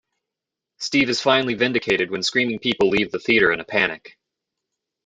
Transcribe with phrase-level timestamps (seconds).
[0.79, 4.17] Steve is finally vindicated when screaming people leave the theater in a panic.